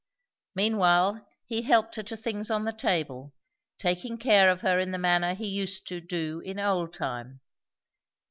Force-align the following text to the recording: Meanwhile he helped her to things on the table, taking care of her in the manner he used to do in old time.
Meanwhile 0.55 1.27
he 1.45 1.61
helped 1.61 1.93
her 1.93 2.01
to 2.01 2.17
things 2.17 2.49
on 2.49 2.65
the 2.65 2.73
table, 2.73 3.35
taking 3.77 4.17
care 4.17 4.49
of 4.49 4.61
her 4.61 4.79
in 4.79 4.89
the 4.89 4.97
manner 4.97 5.35
he 5.35 5.45
used 5.47 5.85
to 5.89 6.01
do 6.01 6.39
in 6.39 6.57
old 6.57 6.91
time. 6.91 7.39